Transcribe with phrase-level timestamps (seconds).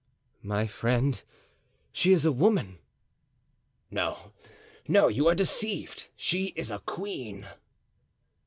[0.41, 1.21] "My friend,
[1.91, 2.79] she is a woman."
[3.91, 4.31] "No,
[4.87, 7.45] no, you are deceived—she is a queen."